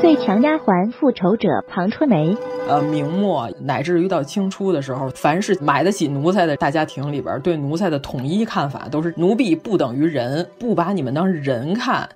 [0.00, 2.34] 最强丫鬟复仇者庞春梅。
[2.66, 12.08] 呃，明末乃至于到清初的时候，凡是买得起奴才的大家庭里边，对奴才的统一看法都是奴婢不等于人，不把你们当人看。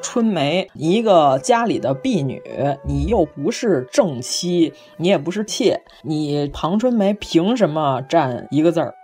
[0.00, 2.40] 春梅，一个家里的婢女，
[2.86, 8.94] 你又不是正妻，你也不是妾，你庞春梅凭什么占一个字儿？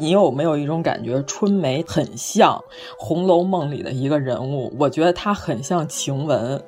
[0.00, 2.56] 你有没有一种感觉，春梅很像
[2.96, 4.74] 《红楼梦》里的一个人物？
[4.78, 6.58] 我觉得她很像晴雯。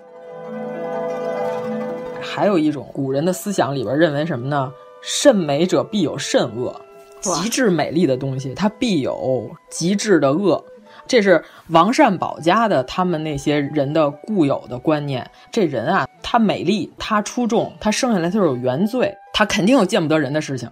[2.21, 4.71] 还有一种古人的思想里边认为什么呢？
[5.01, 6.79] 甚美者必有甚恶，
[7.23, 10.63] 极致美丽的东西，它必有极致的恶。
[11.07, 15.27] 这是王善保家的他们那些人的固有的观念。
[15.51, 20.69] 这人啊，他美丽，他出众，他生下来他就有原罪，他肯定有见不得人的事情。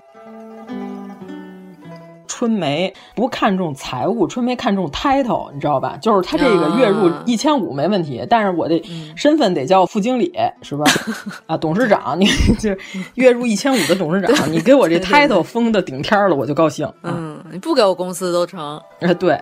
[2.41, 5.98] 春梅不看重财务，春梅看重 title，你知道吧？
[6.01, 8.83] 就是他这个月入一千五没问题，但是我的
[9.14, 10.87] 身份得叫副经理，是吧？
[11.45, 12.25] 啊，董事长，你
[12.59, 12.75] 这
[13.17, 16.91] 月入一千五的董事长，你给我这 title 封的顶天了，我就高兴。
[17.03, 18.81] 嗯，你不给我公司都成。
[19.01, 19.39] 啊，对。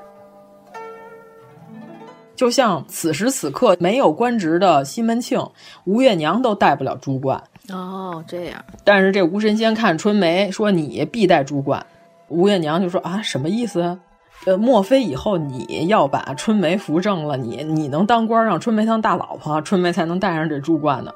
[2.35, 5.41] 就像此时此刻没有官职的西门庆，
[5.85, 7.41] 吴月娘都戴不了珠冠。
[7.69, 8.65] 哦，这样。
[8.83, 11.87] 但是这吴神仙看春梅说你必戴珠冠。
[12.29, 13.99] 吴月娘就说：“啊，什么意思？
[14.47, 17.37] 呃，莫非以后你要把春梅扶正了？
[17.37, 21.13] 你你能当官，让春梅当大老婆，春梅才能戴上这珠冠呢？”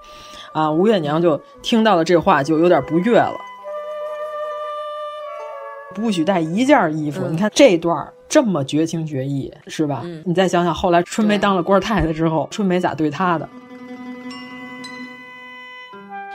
[0.53, 3.37] 啊，吴月娘就听到了这话，就有点不悦了。
[5.95, 7.27] 不许带一件衣服。
[7.29, 10.03] 你看这段这么绝情绝义，是吧？
[10.25, 13.49] 你再想想，后来春梅当了官太太之后，春梅咋对她的？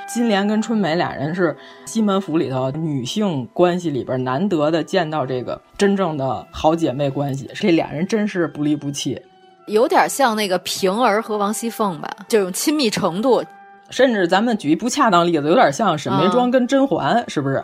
[0.08, 1.56] 金莲跟春梅俩人是
[1.86, 9.22] 西门府里头女性关系里边难得的见到这个真正的好姐妹关系，这俩人真是不离不弃，
[9.68, 13.44] 有点像那个平儿和王熙凤吧，这种亲密程度。
[13.90, 17.64] 甚至咱们举一不恰当例子，有点像沈眉庄跟甄嬛，是不是？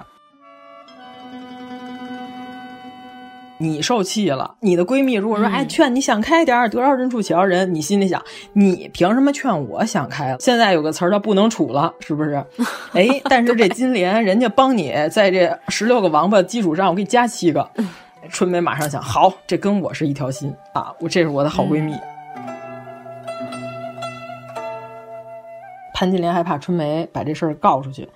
[3.63, 10.37] 你受气了，你的闺蜜如果说，哎，劝你想开点儿，得饶人处且饶人，你心里想，你凭什么劝我想开了？
[10.41, 12.43] 现在有个词儿叫不能处了，是不是？
[12.91, 17.69] 哎，但是这金莲人家帮你在这十六个王八基础上，我给你加七个。
[18.29, 21.95] 春梅马上想，好，这跟我是一条心啊，我这是我的好闺蜜。
[25.93, 28.09] 潘金莲还怕春梅把这事儿告出去。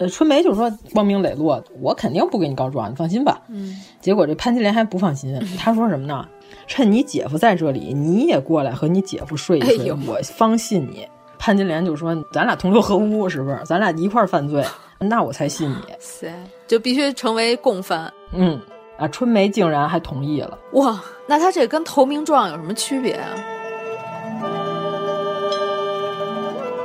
[0.00, 3.42] 呃，春梅就说光明磊落，我肯定不给你告状，你放心吧。
[3.48, 6.26] 嗯，结果这潘金莲还不放心， 她说什么呢？
[6.66, 11.06] 趁你姐夫在这里，你也过来和你姐夫睡一睡，我方信你。
[11.38, 13.60] 潘金莲就说：“咱俩同流合污，是不是？
[13.64, 14.64] 咱俩一块犯罪，
[14.98, 16.32] 那我才信你。”塞，
[16.66, 18.12] 就必须成为共犯。
[18.32, 18.58] 嗯，
[18.98, 20.58] 啊，春梅竟然还同意了。
[20.72, 23.28] 哇，那他这跟投名状有什么区别啊？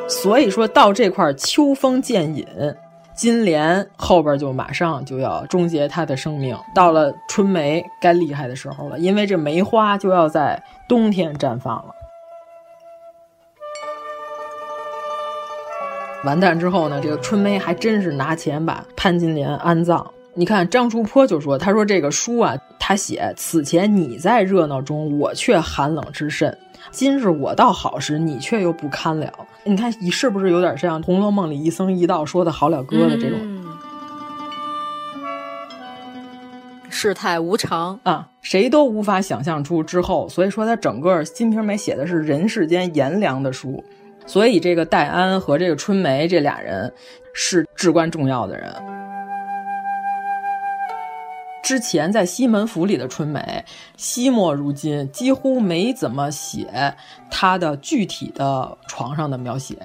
[0.08, 2.46] 所以说到这块秋风渐隐。
[3.16, 11.96] 金莲后边就马上就要终结她的生命，到了春梅该厉害的时候了，因为这梅花就要在冬天绽放了。
[16.26, 20.06] 完蛋之后呢，这个春梅还真是拿钱把潘金莲安葬。
[20.34, 26.58] 你看张淑坡就说：“他说这个书啊，他写此前你在热闹中，我却寒冷之甚。
[26.92, 29.32] 今日我倒好时，你却又不堪了。
[29.64, 33.40] 你看你是不是有点像《红楼梦》里一僧一道说的好了哥的这种？
[36.90, 40.30] 世态无常啊，谁都无法想象出之后。
[40.30, 43.84] 所以说，他整个《金瓶梅》写的是人世间炎凉的书。
[44.26, 46.92] 所以，这个戴安和这个春梅这俩人
[47.34, 48.74] 是至关重要的人。”
[51.66, 53.66] 之前在西门府里的春梅，
[53.98, 56.96] 惜墨如金，几乎没怎么写
[57.32, 59.76] 她的具体的床上的描写。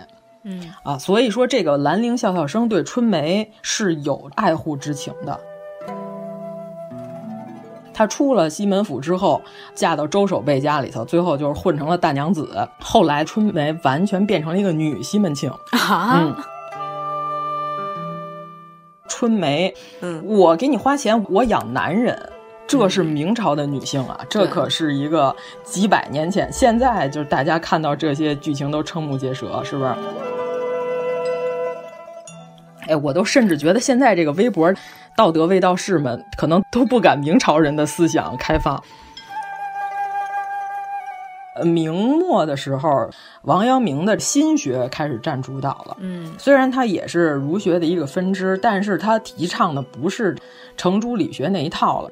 [0.43, 5.41] 嗯啊，所以说这个兰陵笑笑生对春梅是有爱护之情的。
[7.95, 9.41] 她出了西门府之后，
[9.75, 12.69] 嫁到周守备家里头，最后就是混成了大娘子。
[12.79, 16.21] 后来春梅完全变成了一个女西门庆啊。
[16.21, 16.37] 嗯
[19.11, 22.17] 春梅，嗯，我给你花钱，我养男人，
[22.67, 25.35] 这是明朝的女性啊，这可是一个
[25.65, 26.51] 几百年前。
[26.53, 29.93] 现在就是大家看到这些剧情都瞠目结舌，是不是？
[32.87, 34.73] 哎，我都甚至觉得现在这个微博
[35.17, 38.83] 道德卫道士们可能都不敢明朝人的思想开放。
[41.65, 43.11] 明末的时候，
[43.43, 45.97] 王阳明的心学开始占主导了。
[46.01, 50.37] 嗯，虽然他也是儒学的一个分支，但是他提倡的不是
[50.77, 52.11] 程朱理学那一套了。